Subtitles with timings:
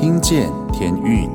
[0.00, 1.28] 听见天运，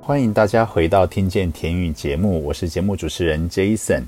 [0.00, 4.04] 欢迎大家回到《听见天运》节目，我是节目主持人 Jason。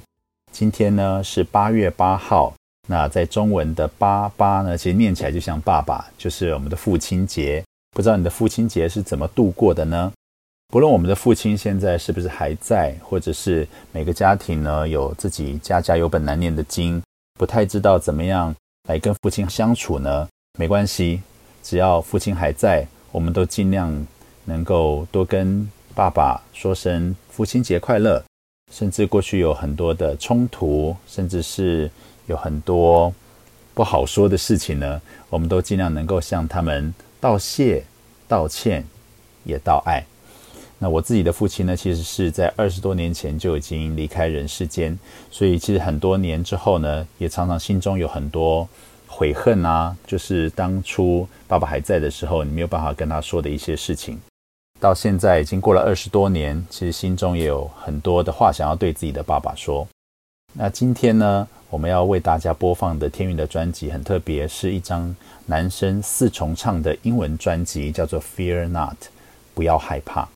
[0.51, 2.55] 今天呢是八月八号，
[2.89, 7.63] 那在中文的八八呢，其实念起来就像爸爸，就是我们的父亲节。
[7.95, 10.11] 不知道你的父亲节是怎么度过的呢？
[10.73, 17.03] 不论我们的父亲现在是不是还在，或者是每个家庭呢有自己家家有本难念的经，
[17.41, 18.55] 不太知道怎么样
[18.87, 20.29] 来跟父亲相处呢？
[20.59, 21.23] 没关系，
[21.63, 24.07] 只要父亲还在，我们都尽量
[24.45, 28.23] 能够多跟爸爸说声父亲节快乐。
[28.71, 31.91] 甚至过去有很多的冲突，甚至是
[32.27, 33.11] 有很多
[33.73, 37.83] 不好说的事情呢，我们都尽量能够向他们道谢、
[38.29, 38.85] 道歉，
[39.45, 40.05] 也道爱。
[40.83, 44.99] 那我自己的父亲呢，其实是在二十多年前就已经离开人世间，
[45.31, 48.67] 所以其实很多年之后呢，也常常心中有很多
[49.07, 54.19] 悔恨啊，就是当初爸爸还在的时候，你没有办法跟他说的一些事情。
[54.81, 59.87] 到现在已经过了二十多年，其实心中也有很多的话想要对自己的爸爸说。
[60.55, 68.95] 那今天呢，我们要为大家播放的天运的专辑很特别，是一张男生四重唱的英文专辑，叫做《Fear Not》，
[69.53, 70.27] 不要害怕。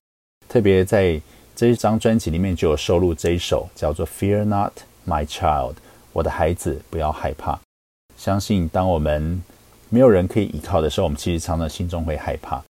[0.55, 1.21] 特别在
[1.57, 4.71] 这一张专辑里面就有收录这一首叫做《Fear Not,
[5.05, 5.73] My Child》，
[6.13, 7.59] 我的孩子不要害怕。
[8.17, 9.43] 相信当我们
[9.89, 12.63] 没有人可以依靠的时候，我们其实常常心中会害怕。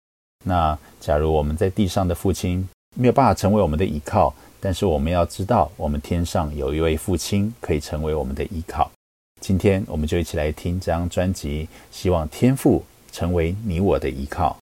[0.45, 8.89] 那假如我们在地上的父亲没有办法成为我们的依靠，但是我们要知道，我们天上有一位父亲可以成为我们的依靠。
[9.41, 14.57] 今天我们就一起来听这张专辑，希望天父成为你我的依靠。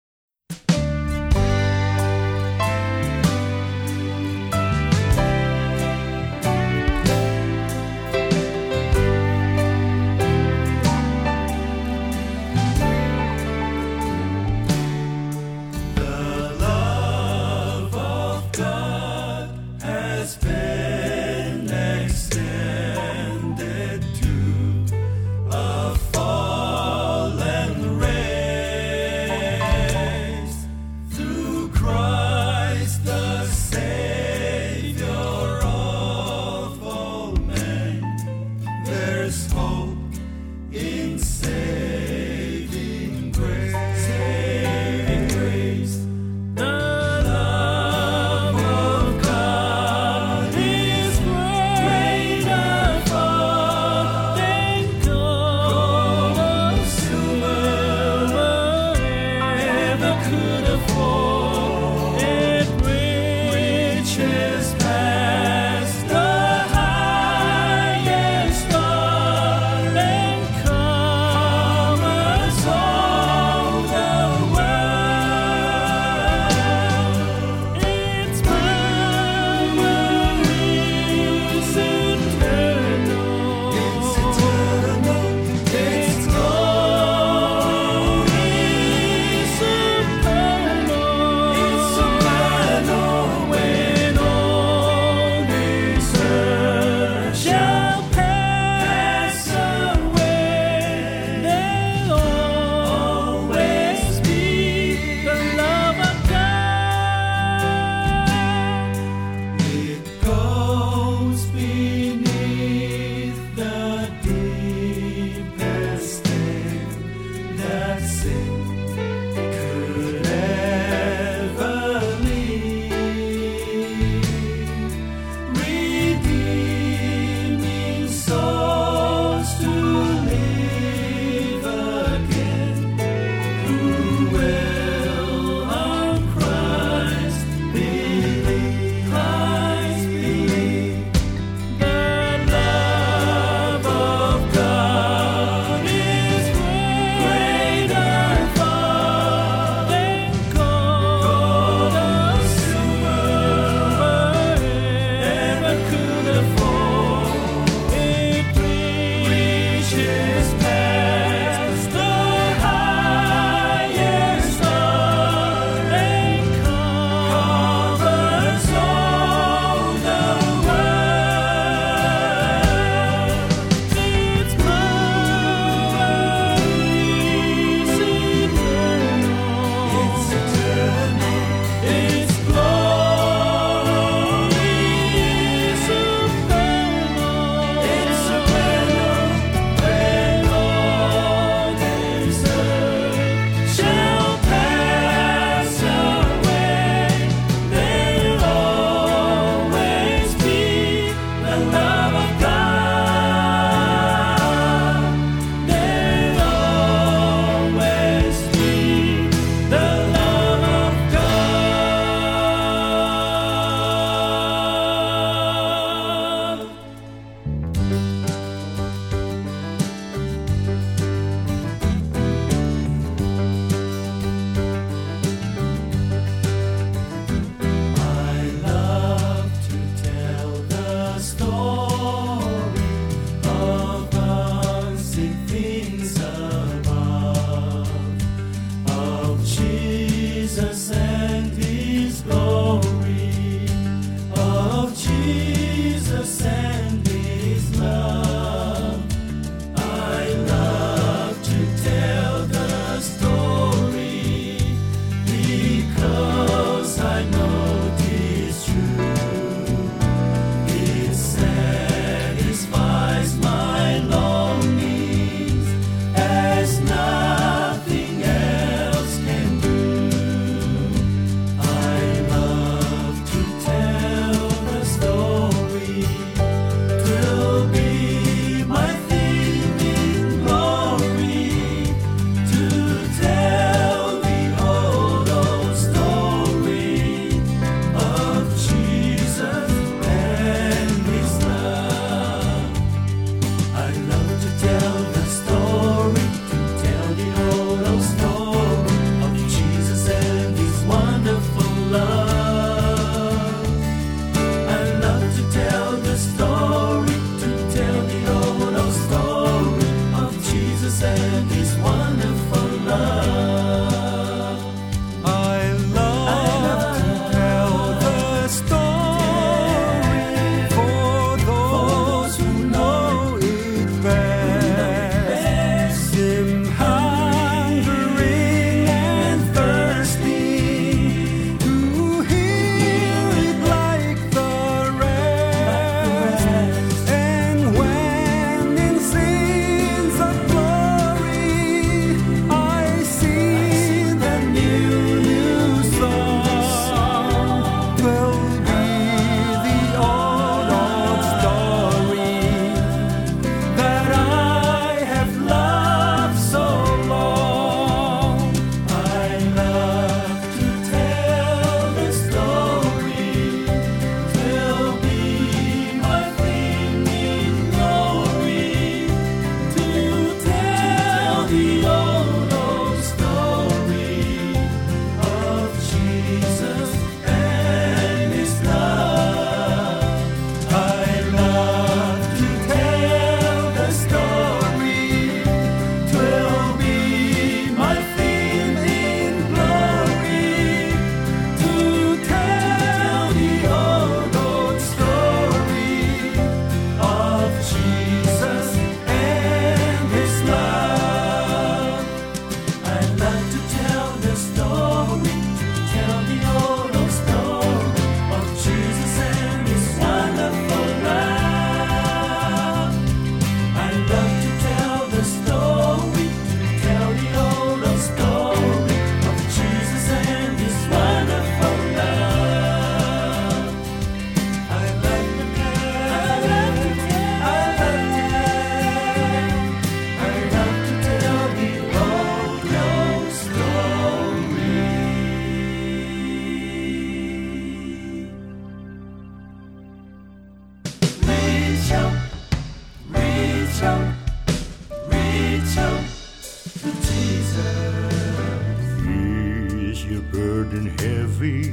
[450.10, 451.72] your burden heavy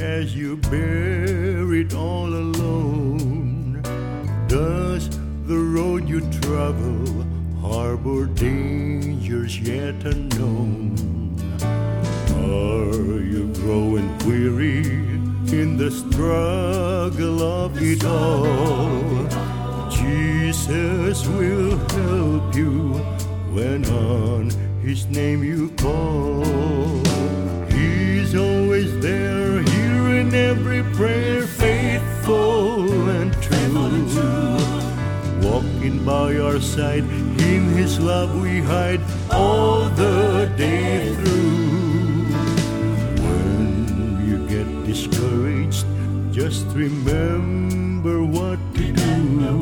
[0.00, 3.80] as you bear it all alone?
[4.48, 5.08] Does
[5.46, 7.24] the road you travel
[7.60, 10.96] harbor dangers yet unknown?
[11.62, 14.84] Are you growing weary
[15.52, 19.28] in the struggle of it all?
[19.88, 22.94] Jesus will help you
[23.52, 26.67] when on his name you call.
[30.98, 34.58] prayer faithful and true.
[35.48, 37.04] Walking by our side,
[37.38, 39.00] in His love we hide
[39.30, 42.24] all the day through.
[43.22, 45.86] When you get discouraged,
[46.32, 49.60] just remember what to do.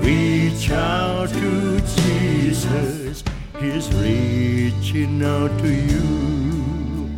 [0.00, 3.22] Reach out to Jesus,
[3.60, 7.10] He's reaching out to you.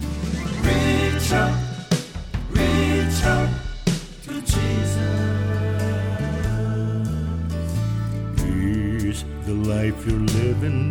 [0.67, 1.60] Reach out.
[9.81, 10.91] life you're living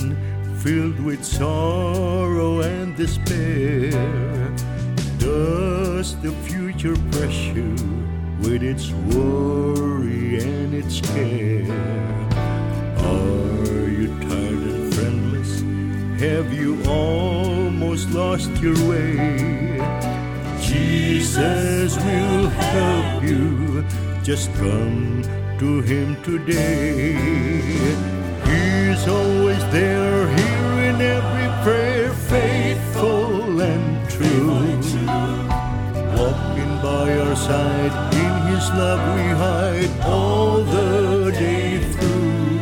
[0.63, 3.91] filled with sorrow and despair?
[5.19, 7.69] Does the future press you
[8.43, 11.69] with its worry and its care?
[13.13, 15.53] Are you tired and friendless?
[16.25, 19.13] Have you almost lost your way?
[20.69, 23.85] Jesus will help you.
[24.23, 25.21] Just come
[25.59, 28.18] to Him today
[28.99, 34.49] is always there, hearing every prayer, faithful and true.
[36.17, 42.59] Walking by our side, in His love we hide all the day through.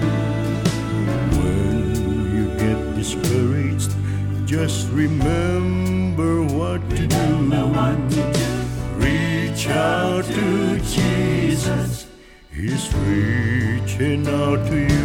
[1.38, 1.96] When
[2.36, 3.92] you get discouraged,
[4.46, 7.28] just remember what to do.
[9.06, 12.08] Reach out to Jesus,
[12.52, 14.97] He's reaching out to you.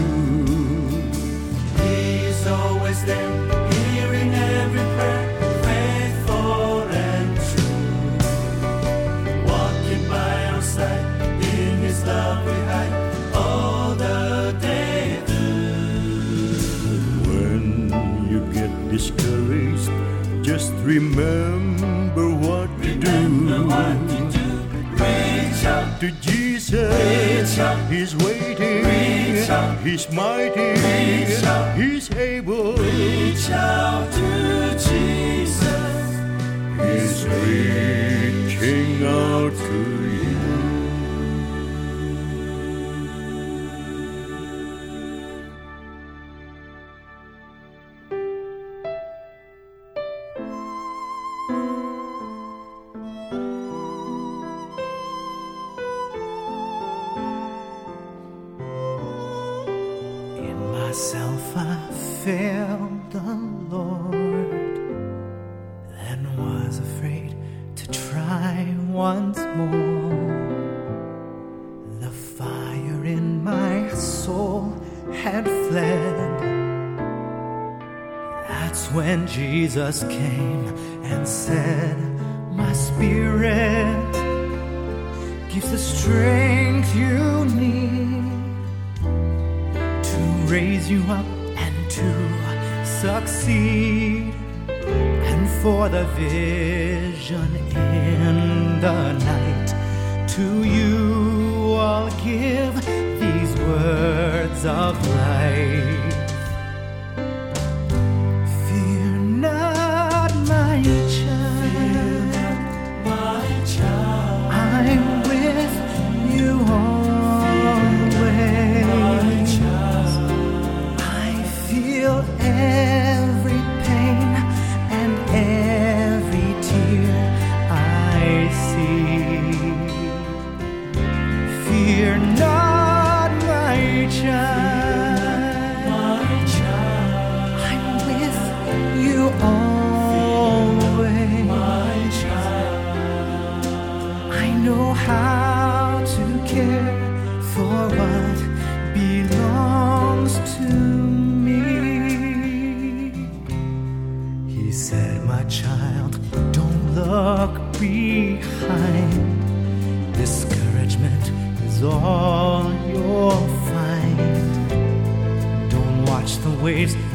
[95.42, 100.28] Waiting for the vision in the night.
[100.28, 102.74] To you I'll give
[103.20, 105.91] these words of light.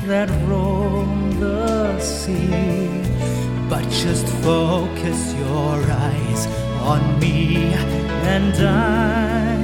[0.07, 3.03] that roam the sea.
[3.69, 5.75] But just focus your
[6.07, 6.47] eyes
[6.93, 7.73] on me,
[8.35, 9.57] and I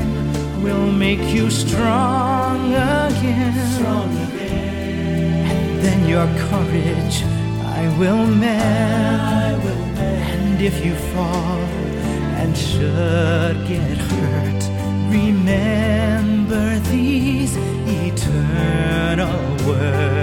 [0.62, 3.54] will make you strong again.
[3.76, 5.46] Strong again.
[5.52, 7.24] And then your courage
[7.80, 9.64] I will mend.
[9.98, 11.60] And if you fall
[12.42, 14.64] and should get hurt,
[15.10, 17.56] remember these
[17.88, 20.23] eternal words.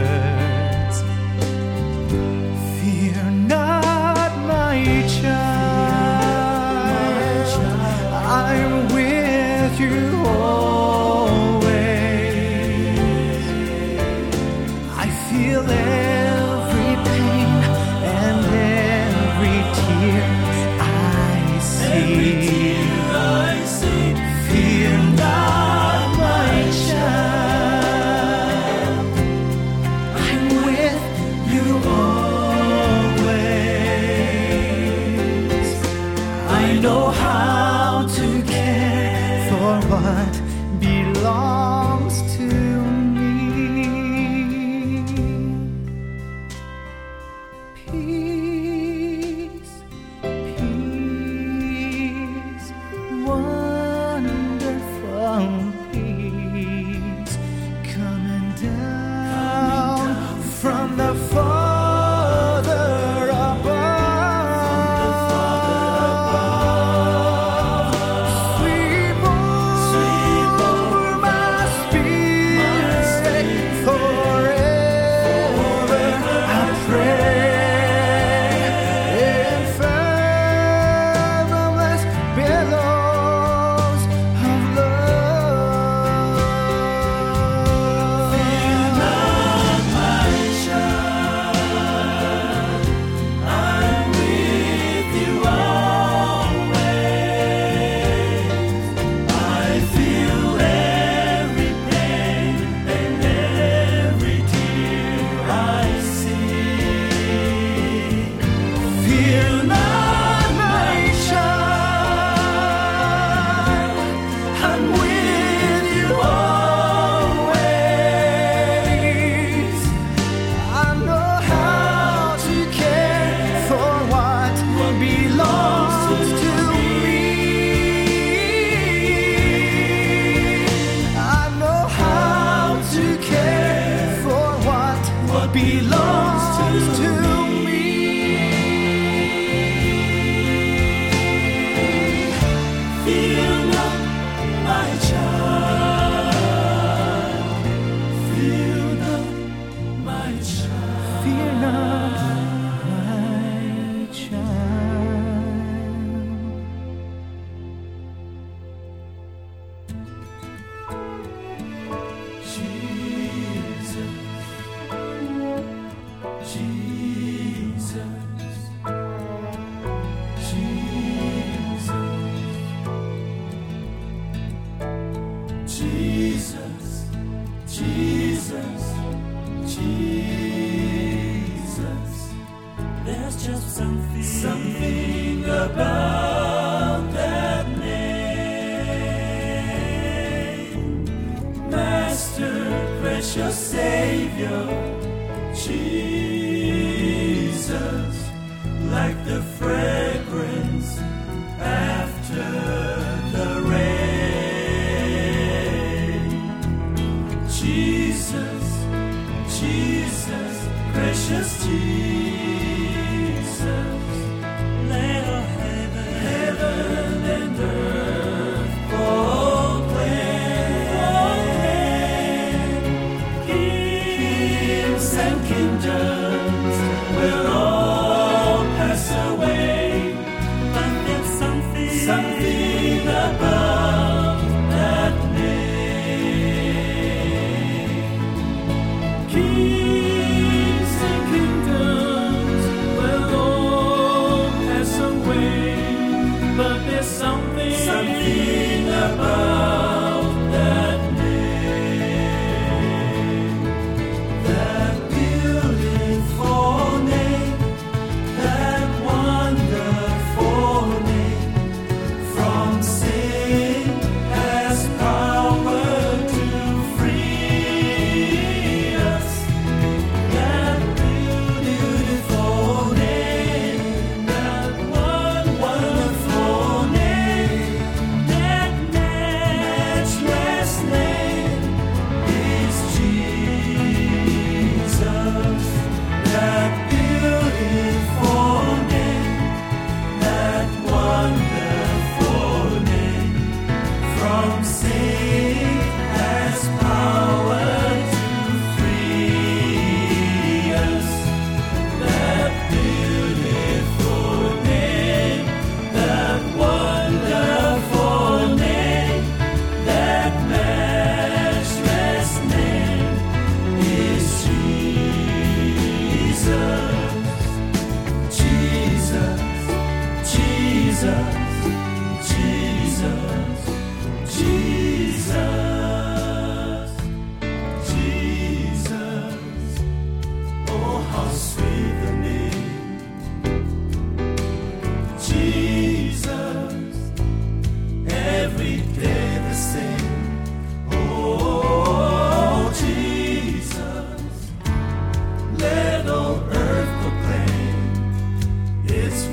[135.63, 136.00] be.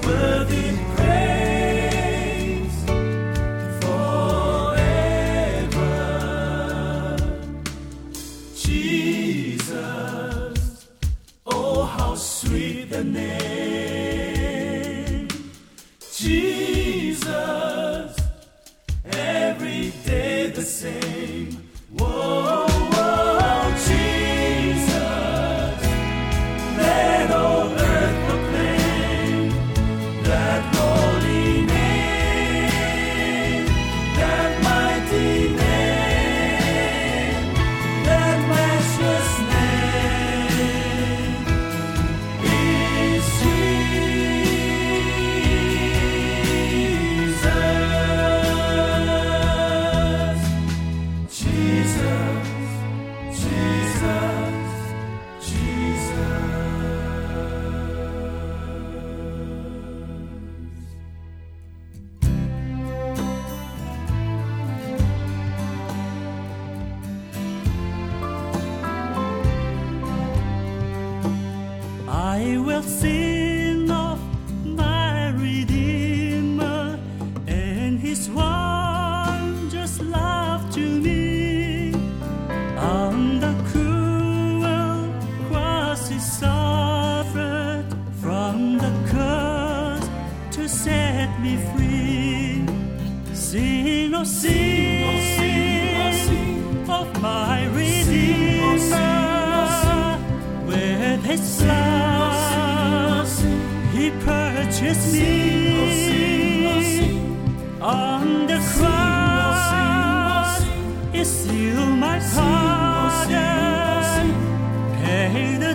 [0.08, 0.67] Worthy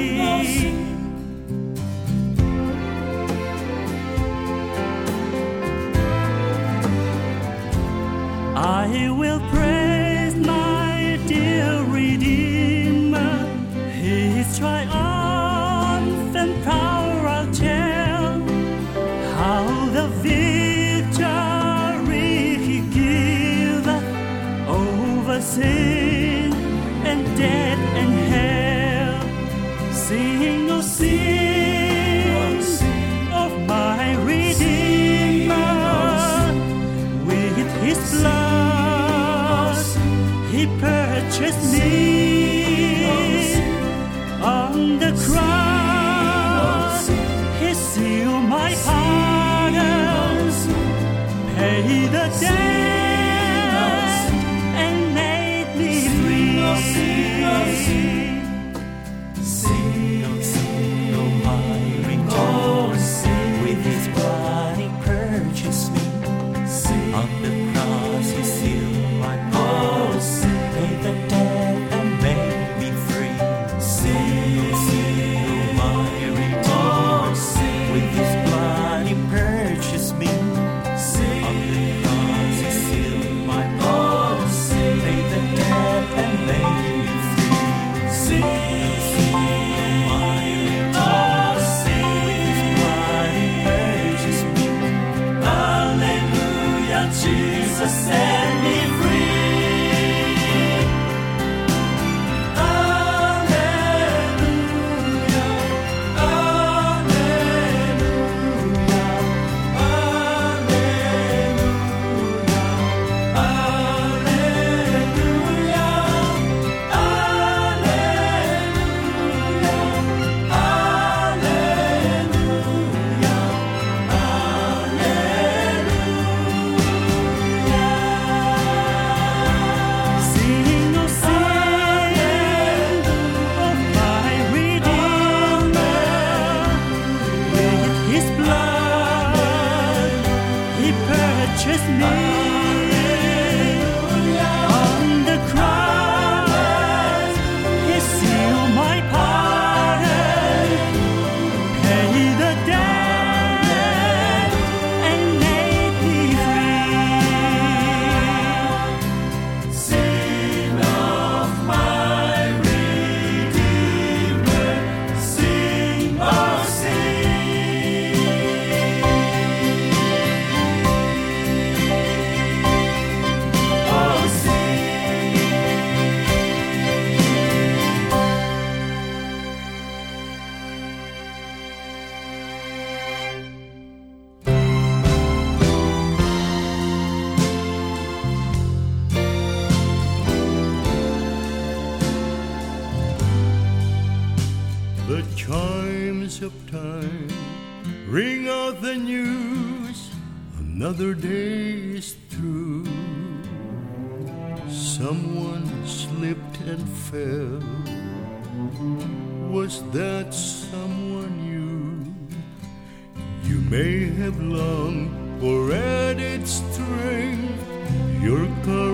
[218.23, 218.92] Your courage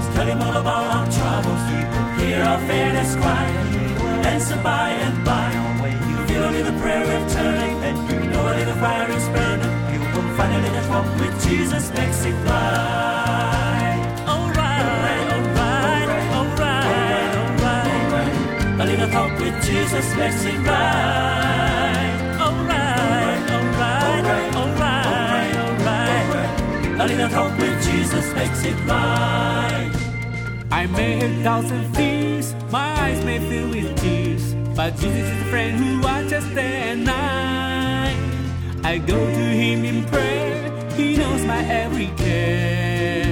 [0.00, 0.14] Jesus.
[0.14, 1.62] Tell him all about our troubles.
[2.20, 3.46] Hear our fairness cry.
[3.98, 5.52] Will answer by and by.
[6.10, 9.92] You feel a little prayer of turning, and you know a little fire is burning,
[9.92, 13.98] you will find a little talk with Jesus makes it right.
[14.28, 14.84] Alright,
[15.34, 16.08] alright,
[16.38, 18.80] alright, alright.
[18.80, 22.09] A little talk with Jesus makes it right.
[27.00, 27.10] Alright.
[27.10, 29.90] A little talk with Jesus makes it right.
[30.70, 35.44] I may have doubts and fears, my eyes may fill with tears, but Jesus is
[35.44, 38.16] the friend who watches day and night.
[38.84, 43.26] I go to Him in prayer, He knows my every care.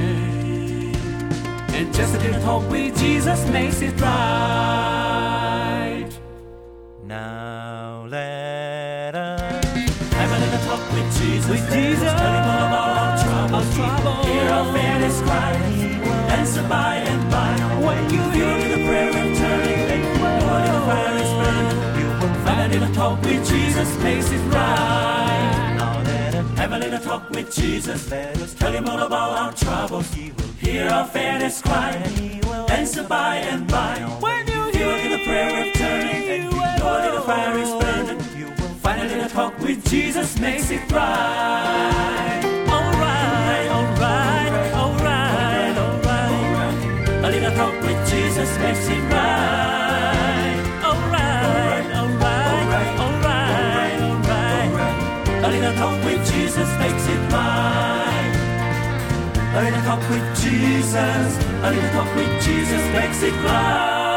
[1.75, 5.29] And just a little talk with Jesus makes it right.
[7.05, 9.65] Now let us
[10.13, 11.49] Have a little talk with Jesus.
[11.49, 12.18] With Jesus,
[14.39, 15.53] hear our fairness cry.
[16.39, 17.55] Answer by and by.
[17.87, 22.35] When you a little prayer of turning, you know a fire is burning, you will
[22.45, 25.45] find a little talk with Jesus makes it right.
[26.57, 28.11] Have a little talk with Jesus.
[28.11, 30.13] Let us tell him all about our troubles.
[30.15, 31.93] He will hear our fairness cry.
[32.69, 33.95] Answer by and by.
[34.21, 38.21] When you Feel the prayer of turning, a little fire is burning.
[38.39, 42.48] You will find a little talk with Jesus makes it right.
[48.39, 50.63] Jesus makes it right.
[50.85, 55.45] Alright, alright, alright, alright.
[55.45, 58.35] A little talk with Jesus makes it right.
[59.57, 64.08] A little talk with Jesus, a little talk with Jesus makes it right.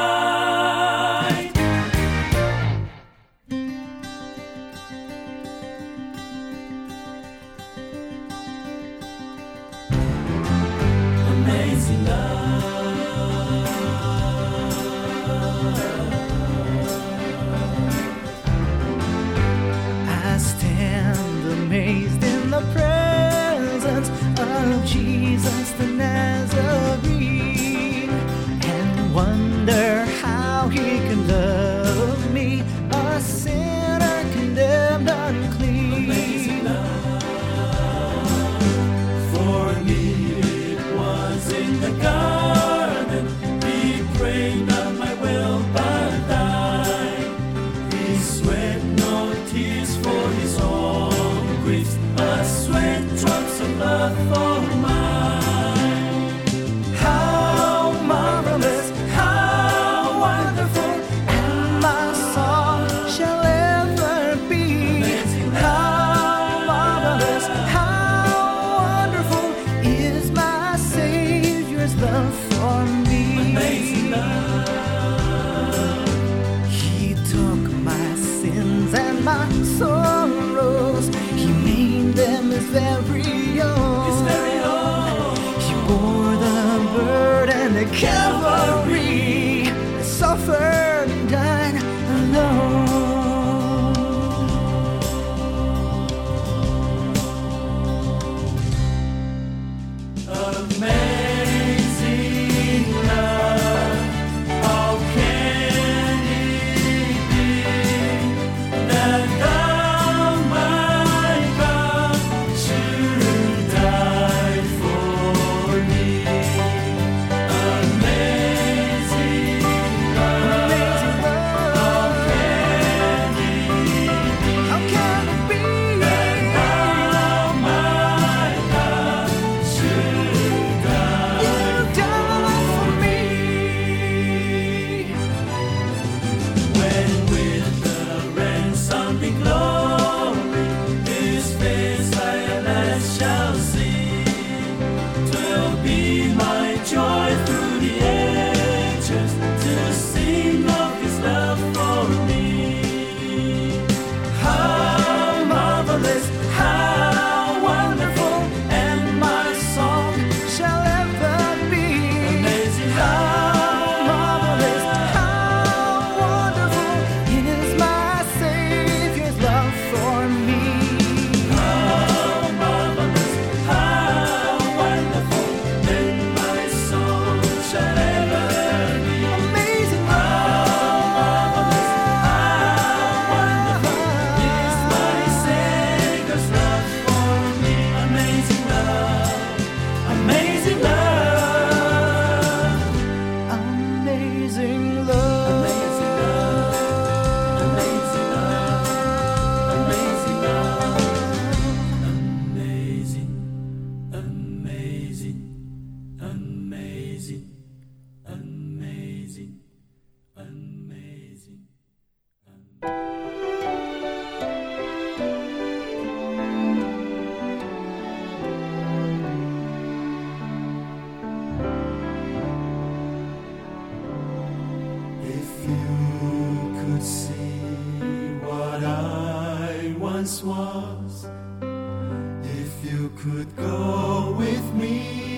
[232.44, 235.31] If you could go with me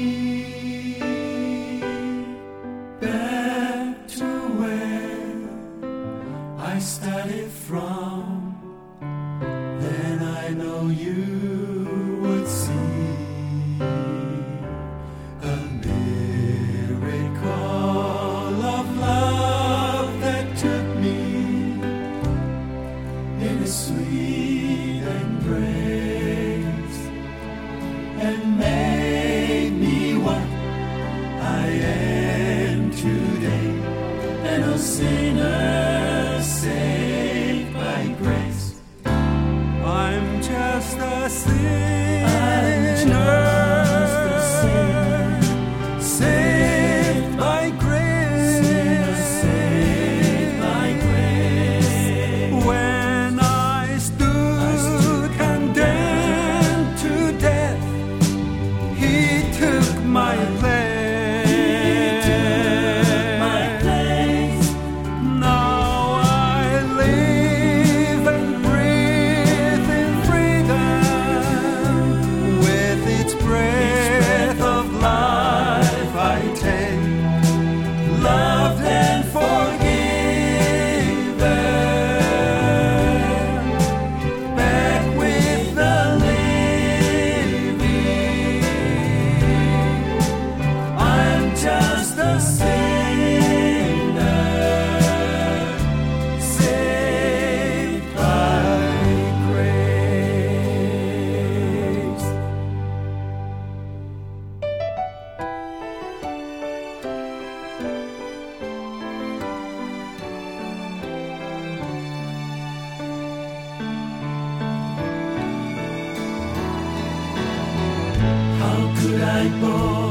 [119.50, 120.03] light.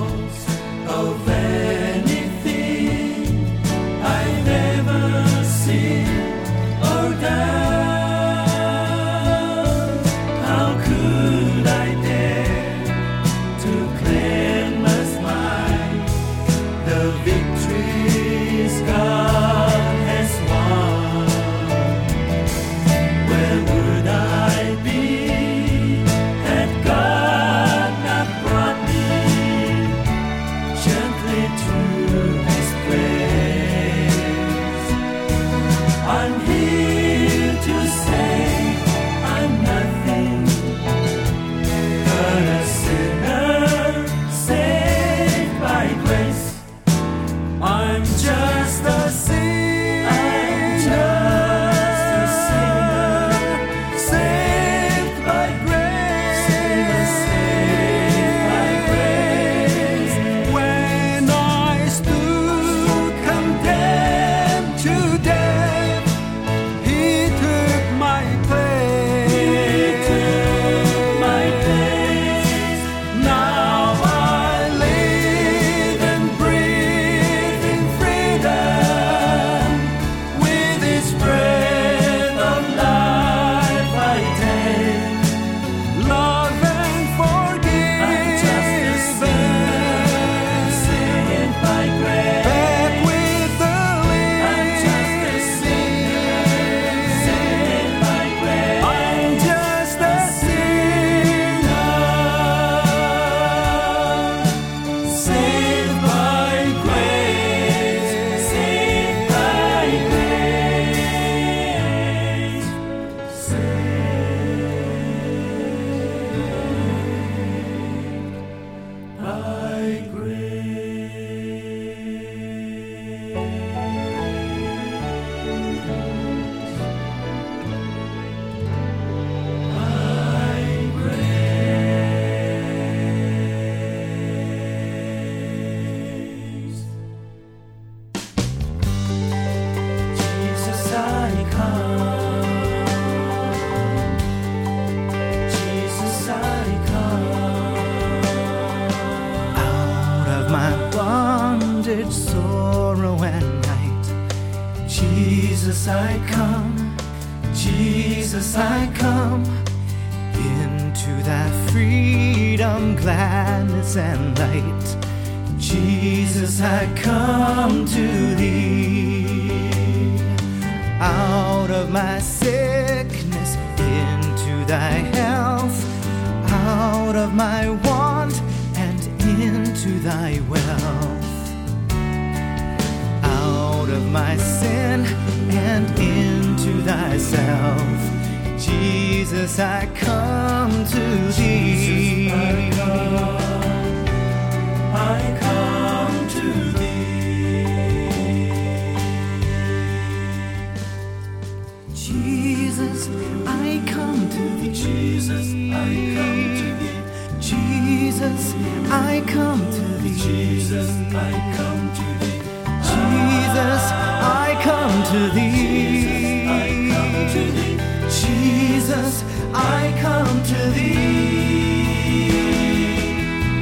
[215.12, 216.46] to thee.
[216.48, 217.76] I come to thee.
[218.08, 222.32] Jesus, I come to thee.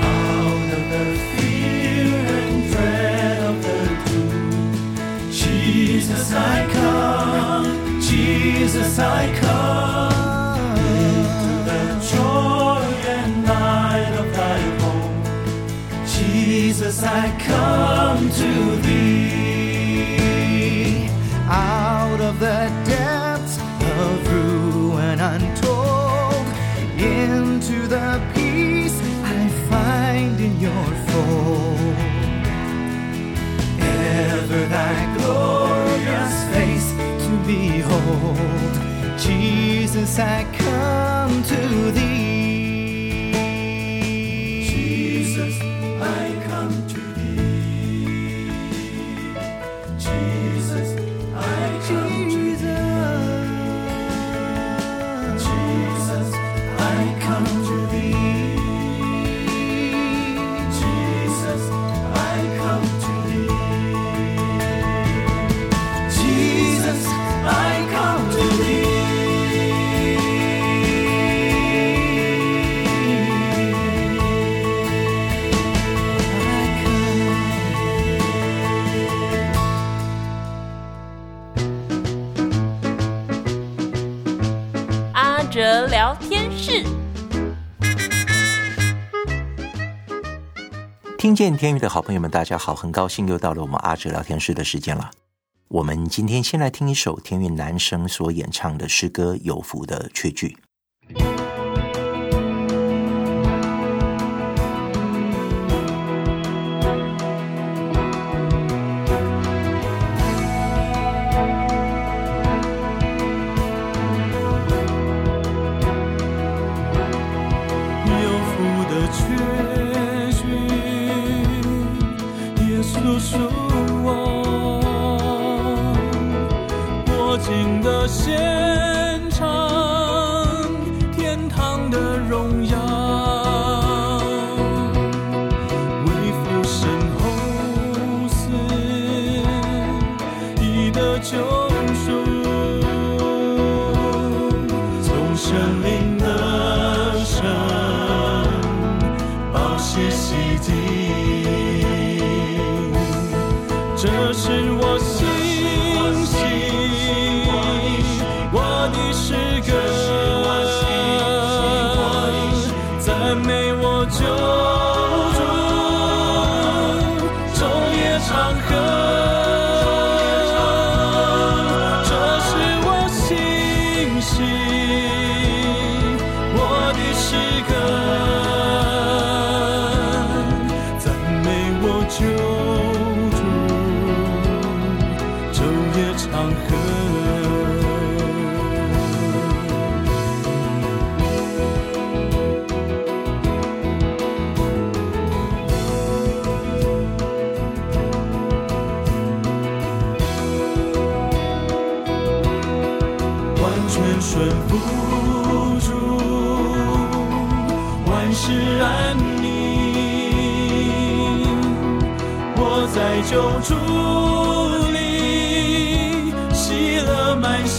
[0.01, 3.79] Out of the fear and dread of the.
[5.33, 8.01] Jesus, I come.
[8.01, 10.77] Jesus, I come.
[10.79, 11.83] Into the
[12.13, 12.85] joy
[13.17, 15.25] and light of thy home.
[16.07, 18.00] Jesus, I come.
[39.93, 40.80] Jesus I come.
[91.31, 95.13] 听见天宇的好朋友们，大家好，很高兴又到了我们阿哲聊天室的时间了。
[95.69, 100.49] 我们今天先来听一首天韵男生所演唱的诗歌《有福的缺句》。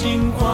[0.02, 0.51] 星光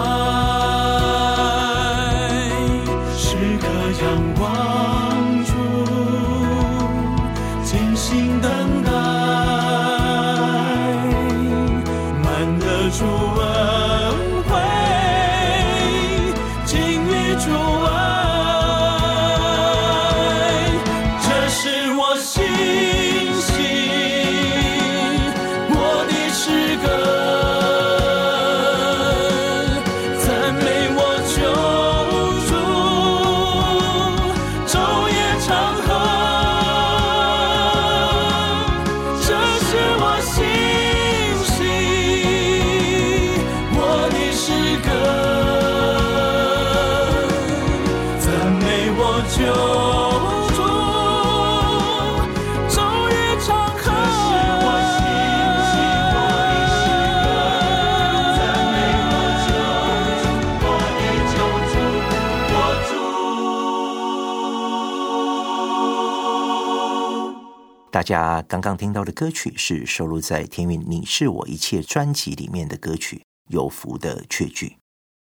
[68.08, 73.18] 家刚刚听到的歌曲是收录在天韵《你是我一切》专辑里面的歌曲
[73.50, 74.68] 《有福的确据》。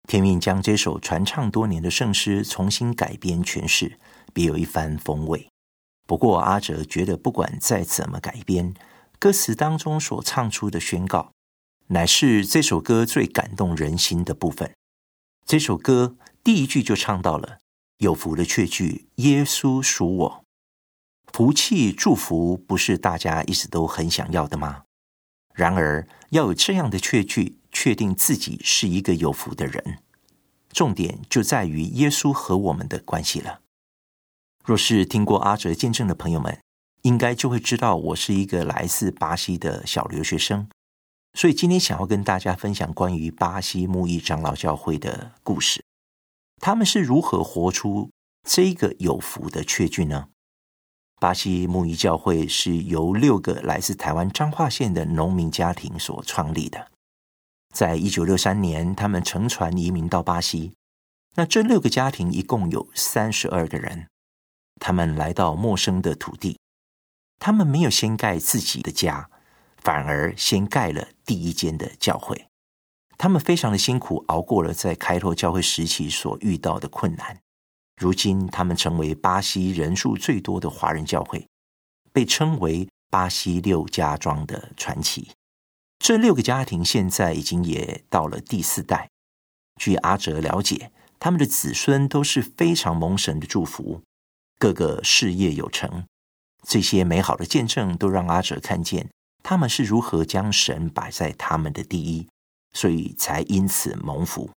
[0.08, 3.98] 天韵将这首传唱多年的圣诗重新改编诠释，
[4.32, 5.48] 别有一番风味。
[6.06, 8.72] 不过阿哲觉得，不管再怎么改编，
[9.18, 11.32] 歌词当中所唱出的宣告，
[11.88, 14.72] 乃是这首歌最感动人心的部分。
[15.44, 16.14] 这首歌
[16.44, 17.58] 第一句就唱到了
[17.98, 20.44] “有福的确句，耶稣属我”。
[21.32, 24.84] 福气祝福不是大家一直都很想要的吗？
[25.54, 29.98] 然而，要有这样的确据，确定自己是一个有福的人，
[30.72, 33.60] 重点就在于耶稣和我们的关系了。
[34.64, 36.58] 若是听过阿哲见证的朋友们，
[37.02, 40.68] 应该就会知道我是一个来自巴西的小留学生，
[41.34, 45.84] 所以今天想要跟大家分享关于巴西木易长老教会的故事，
[46.60, 48.10] 他们是如何活出
[48.46, 50.28] 这个有福的确据呢？
[51.20, 56.90] 巴西牧义教会是由六个来自台湾彰化县的农民家庭所创立的。
[57.74, 60.72] 在一九六三年，他们乘船移民到巴西。
[61.36, 64.08] 那这六个家庭一共有三十二个人。
[64.80, 66.58] 他们来到陌生的土地，
[67.38, 69.28] 他们没有先盖自己的家，
[69.76, 72.46] 反而先盖了第一间的教会。
[73.18, 77.38] 他们非常的辛苦，熬过了在开拓教会时期所遇到的困难。
[78.00, 81.46] 如今，他们成为巴西人数最多的华人教会，
[82.14, 85.32] 被称为巴西六家庄的传奇。
[85.98, 89.10] 这六个家庭现在已经也到了第四代。
[89.78, 94.00] 据阿哲了解，他们的子孙都是非常蒙神的祝福，
[94.58, 96.06] 个个事业有成，
[96.66, 99.10] 这些美好的见证都让阿哲看见
[99.42, 102.26] 他们是如何将神摆在他们的第一，
[102.72, 104.48] 所以才因此蒙福。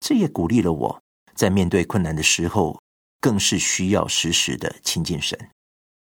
[0.00, 1.02] 这也鼓励了我
[1.38, 2.82] 在面对困难的时候，
[3.20, 5.38] 更是需要时时的亲近神。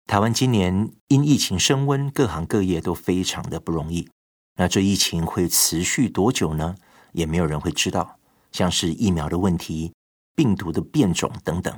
[0.06, 4.08] 台湾今年因疫情升温，各行各业都非常的不容易。
[4.54, 6.76] 那这疫情会持续多久呢？
[7.10, 8.20] 也没有人会知道。
[8.52, 9.92] 像是疫苗的问题、
[10.36, 11.76] 病毒的变种等等，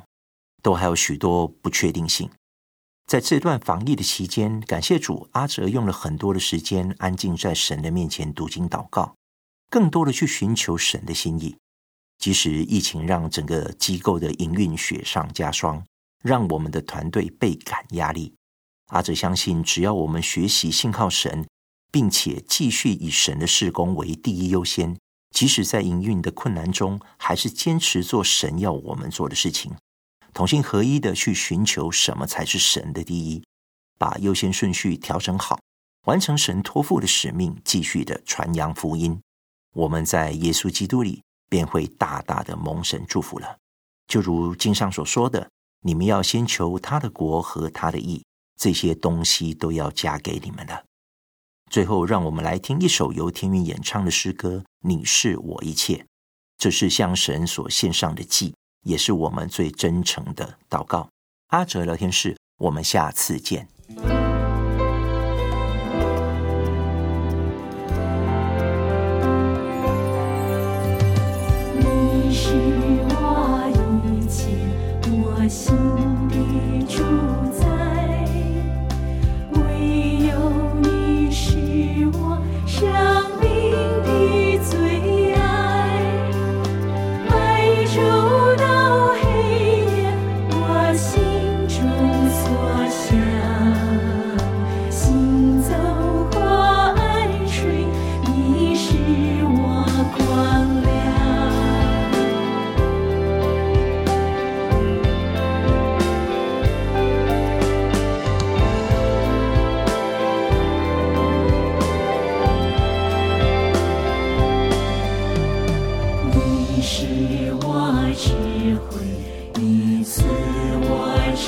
[0.62, 2.28] 都还有许多不确定性。
[3.06, 9.14] 在这段防疫的期间，感谢主，阿哲用了很多的时间安静在神的面前读经祷告，
[9.70, 11.56] 更多的去寻求神的心意。
[12.18, 15.84] 即使疫情让整个机构的营运雪上加霜。
[16.22, 18.34] 让我们的团队倍感压力。
[18.86, 21.46] 阿哲相信，只要我们学习信靠神，
[21.92, 24.98] 并且继续以神的事工为第一优先，
[25.30, 29.72] 即使在营运的困难中，还是坚持做神要我们做的事情，
[30.34, 33.44] 同心合一的去寻求什么才是神的第一，
[33.96, 35.60] 把优先顺序调整好，
[36.06, 39.20] 完成神托付的使命，继续的传扬福音。
[39.74, 43.56] 我们在耶稣基督里便会大大的蒙神祝福了。
[44.06, 45.48] 就如经上所说的。
[45.82, 48.24] 你们要先求他的国和他的义，
[48.56, 50.84] 这些东西都要加给你们的。
[51.70, 55.94] 最后，让我们来听一首由天韵演唱的诗歌《你是我一切》，
[56.58, 61.08] 这是向神所献上的祭，也是我们最真诚的祷告。
[61.50, 63.68] 阿哲聊天室，我们下次见。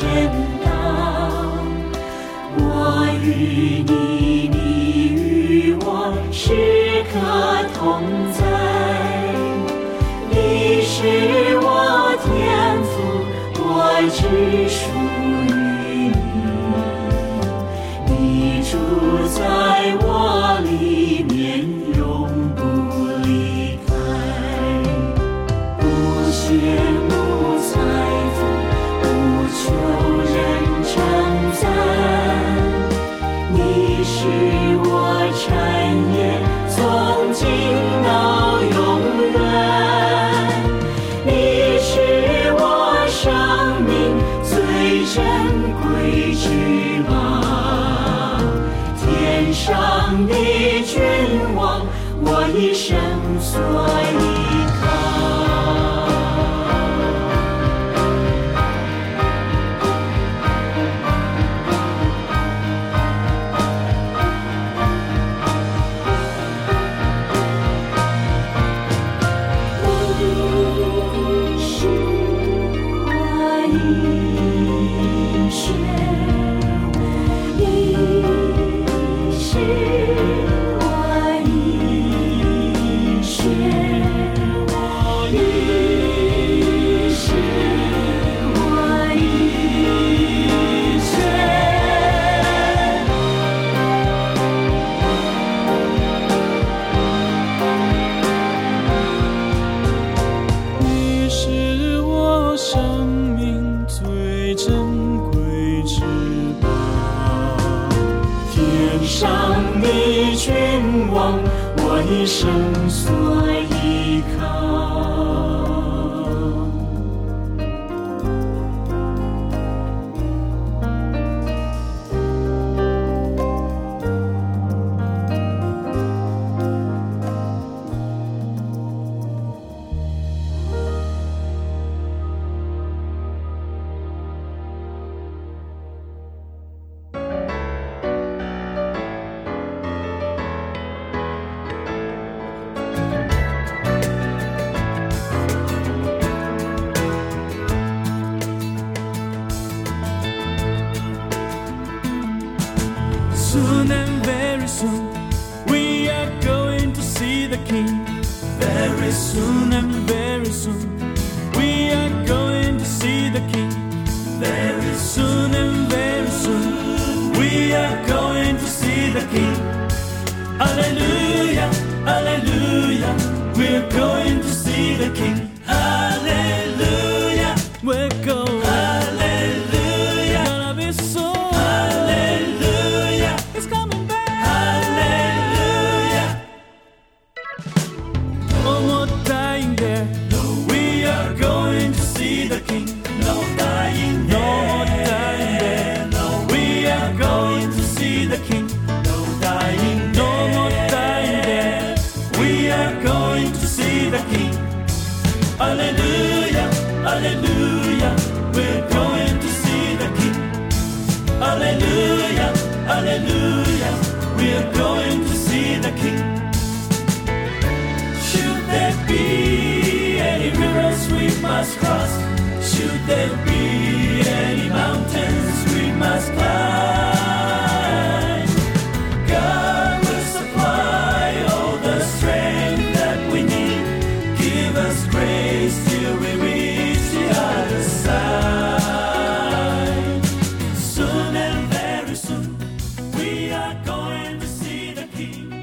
[0.00, 0.06] 真
[0.64, 0.66] 道。
[2.56, 2.64] 我
[3.22, 3.92] 与你，
[4.48, 4.56] 你
[5.12, 5.86] 与我
[6.32, 6.42] 时
[7.12, 7.14] 刻
[7.76, 7.78] 同
[8.32, 8.40] 在。
[10.30, 10.96] 你是
[11.60, 11.68] 我
[12.24, 12.26] 天
[12.82, 12.90] 赋，
[13.62, 13.68] 我
[14.10, 14.18] 只
[14.70, 14.80] 属